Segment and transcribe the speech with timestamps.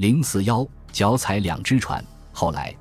[0.00, 2.02] 零四幺脚踩两只船。
[2.32, 2.74] 后来，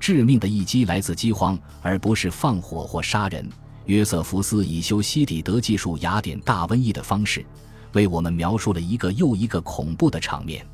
[0.00, 3.48] 致命的一击来自饥荒，而不是放火或杀人。
[3.84, 7.46] 约瑟夫斯以修昔底德技术雅典大瘟疫的方式，
[7.92, 10.66] 为我们描述了一个又一个恐怖的场面。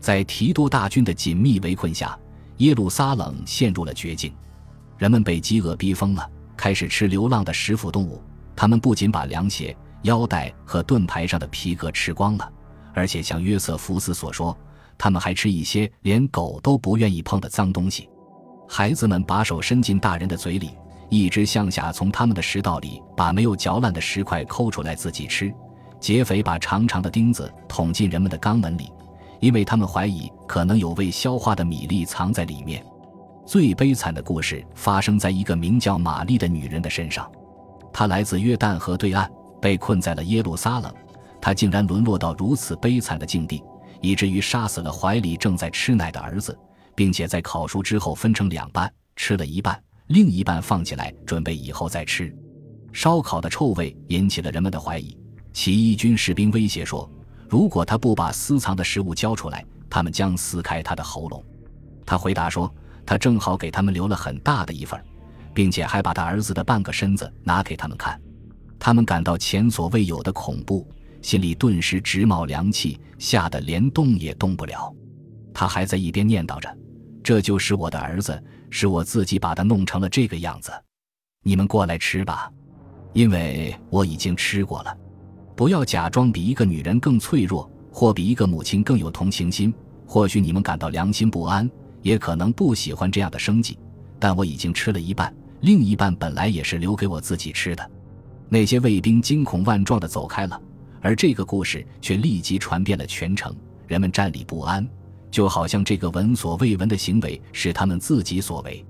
[0.00, 2.18] 在提多大军的紧密围困下，
[2.56, 4.34] 耶路撒冷陷入了绝境。
[4.98, 8.20] 人们被饥饿逼疯了，开始吃流浪的食腐动物。
[8.56, 12.52] 他们不仅把凉鞋、腰带和盾牌上的皮革吃光了，
[12.92, 14.58] 而且像约瑟夫斯所说，
[14.98, 18.08] 他们还吃一些连狗都不愿意碰的脏东西。
[18.68, 20.70] 孩子们把手伸进大人的嘴里。
[21.08, 25.54] 一直向下从他们的食道里把没有嚼烂的石块抠出来自己吃，
[26.00, 28.90] 劫匪把长长的钉子捅进人们的肛门里，
[29.38, 32.84] 因为他们怀疑可能有未消化的米粒藏在里面。
[33.46, 37.30] 最悲惨的故事发生在一个名叫玛丽的女人的身上，
[37.92, 39.30] 她来自约旦河对岸，
[39.62, 40.92] 被困在了耶路撒冷。
[41.40, 43.62] 她竟然沦落到如此悲惨的境地，
[44.06, 46.56] 以至于杀死了怀里正在吃奶的儿子，
[46.94, 49.82] 并且在烤熟之后分成两半，吃了一半。
[50.06, 52.32] 另一半放起来，准备以后再吃。
[52.92, 55.18] 烧烤的臭味引起了人们的怀疑。
[55.52, 57.10] 起义军士兵威胁说，
[57.48, 61.42] 如果他不把私藏的食物交出来，他们将撕开他的喉咙。
[62.04, 62.72] 他回答说，
[63.04, 65.02] 他正好给他们留了很大的一份，
[65.52, 68.20] 并且还把他儿子的半个身子拿给他们看。
[68.78, 70.86] 他们感到前所未有的恐怖，
[71.26, 74.94] 心里顿时直冒凉气，吓得连动也动不了。
[75.52, 76.72] 他还在一边念叨着
[77.20, 80.70] ：“这就是我的儿子。”是我自己把他弄成了这个样子，
[81.42, 82.48] 你们过来吃吧，
[83.12, 84.96] 因为我已经吃过了。
[85.56, 89.74] 不要假装比一个女人更脆弱，或比一个母亲更有同情心。
[90.06, 91.68] 或许你们感到良心不安，
[92.02, 93.76] 也可能不喜欢这样的生计，
[94.20, 97.90] 但我已经吃了一半，另一半本来也是留给我自己吃的。
[98.48, 100.60] 那些卫兵惊恐万状地走开了，
[101.06, 103.54] 而这个故事却立即传遍了全城，
[103.86, 104.84] 人们站立不安。
[105.30, 108.84] 就好像这个闻所未闻的行为是他们自己所为，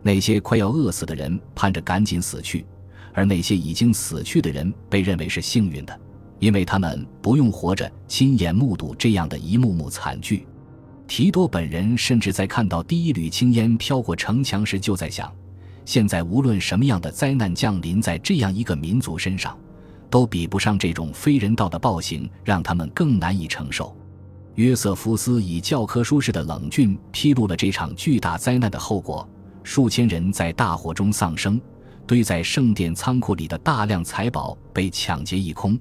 [0.00, 2.64] 那些快要饿死的人盼着赶紧死去，
[3.12, 6.00] 而那些已经死去的人被认为是幸运的，
[6.38, 10.46] 因为他们不用活着亲眼目睹这样的一幕幕惨剧。
[11.08, 15.34] 提多本人甚至在看到第一缕青烟飘过城墙时，就在想：
[15.84, 19.58] 现在无论什么样的灾难降临在这样一个民族身上，
[20.10, 23.96] 都比不上这种非人道的暴行，让他们更难以承受。
[24.54, 29.28] 约瑟夫斯以教科书式的冷峻披露了这场巨大灾难的后果：
[29.62, 31.60] 数千人在大火中丧生，
[32.06, 35.78] 堆在圣殿仓库里的大量财宝被抢劫一空，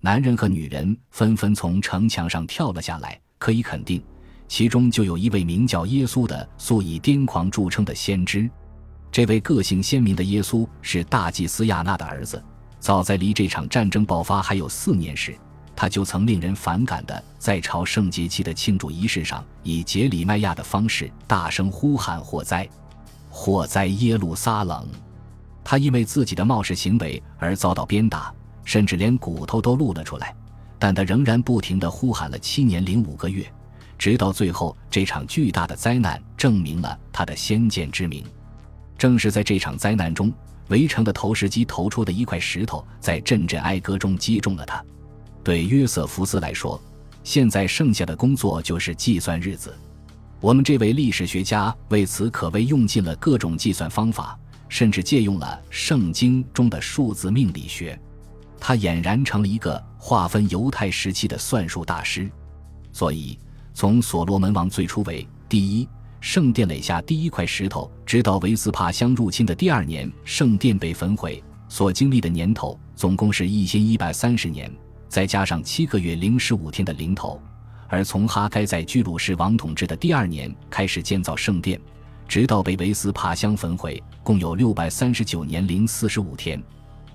[0.00, 3.18] 男人和女人纷纷从城墙上跳了下来。
[3.38, 4.02] 可以肯定，
[4.48, 8.50] 其中就有一位名叫耶稣的、素以癫狂著称的先知。
[9.10, 12.42] 这位个性鲜明的耶稣是大祭司亚纳的儿子。
[12.80, 15.36] 早在离这场战争爆发还有四年时。
[15.74, 22.68] 他就曾令人反感的在朝圣节期的庆祝仪式上，以杰里麦亚的方式大声呼喊“火灾，
[23.30, 24.84] 火灾耶路撒冷”。
[25.62, 28.34] 他因为自己的冒失行为而遭到鞭打，
[28.64, 30.34] 甚至连骨头都露了出来。
[30.80, 33.48] 但他仍然不停地呼喊了七年零五个月，
[33.96, 38.24] 直到最后，这场巨大的灾难证明了他的先见之明。
[38.96, 40.32] 正是在这场灾难中，
[40.68, 44.82] 围城的投石机投出的一块石头，在阵阵哀歌中击中了他。
[45.42, 46.80] 对约瑟夫斯来说，
[47.24, 49.76] 现在剩下的工作就是计算日子。
[50.40, 57.98] 我们这位历史学家为此可谓用尽了各种计算方法，甚至借用了圣经中的数字命理学。
[58.60, 62.30] 他俨然成了一个划分犹太时期的算术大师。
[62.92, 63.38] 所以，
[63.74, 65.88] 从所罗门王最初为第一
[66.20, 74.70] 圣殿垒下第一块石头，直到维斯帕乡入侵的第二年圣殿被焚毁，所经历的年头总共是一千一百三十年。
[75.08, 77.40] 再加上七个月零十五天的零头，
[77.88, 81.80] 而从哈该在居鲁士王统治的第二年开始建造圣殿，
[82.26, 86.62] 直到被维斯帕乡焚毁，共有六百三十九年零四十五天。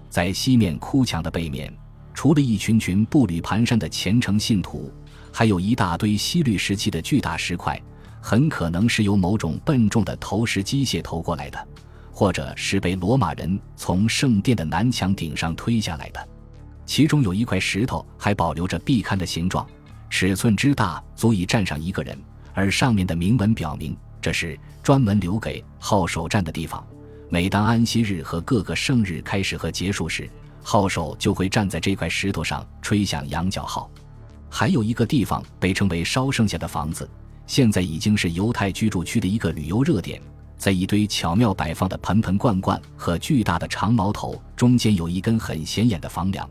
[0.10, 1.72] 在西面哭墙的背面，
[2.14, 4.92] 除了一群群步履蹒跚的虔诚信徒，
[5.32, 7.80] 还有一大堆西律时期的巨大石块，
[8.26, 11.68] 很可能是由某种笨重的投石机械投过来的，
[12.10, 16.26] 或者是被罗马人从圣殿的南墙顶上推下来的。
[16.86, 19.68] 其中有一块石头还保留着壁龛的形状，
[20.10, 22.18] 尺寸之大足以站上一个人，
[22.54, 26.82] 而上面的铭文表明这是专门留给号手站的地方。
[27.28, 30.30] 每当安息日和各个圣日开始和结束时，
[30.62, 33.92] 号手就会站在这块石头上吹响羊角号。
[34.50, 37.10] 还有一个地方被称为烧剩下的房子，
[37.46, 40.22] 现在已经是犹太居住区的一个旅游热点。
[40.58, 46.50] 在一堆巧妙摆放的盆盆罐罐和巨大的长矛头中间，有一根很显眼的房梁。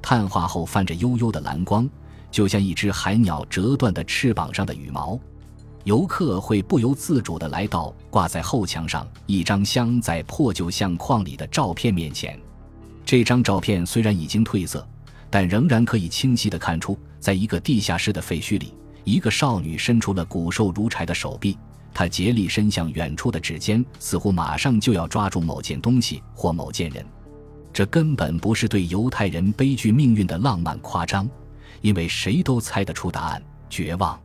[0.00, 1.88] 碳化后泛着幽幽的蓝光，
[2.28, 5.16] 就像一只海鸟折断的翅膀上的羽毛。
[5.84, 12.36] 游客会不由自主地来到挂在后墙上一张镶在破旧相框里的照片面前。
[13.04, 14.84] 这张照片虽然已经褪色，
[15.30, 21.58] 但仍然可以清晰地看出，在一个地下室的废墟里，一个少女伸出了骨瘦如柴的手臂，
[21.92, 27.04] 她竭力伸向远处的指尖，似乎马上就要抓住某件东西或某件人。
[27.72, 31.28] 这根本不是对犹太人悲剧命运的浪漫夸张，
[31.80, 34.20] 因为谁都猜得出答案：绝望。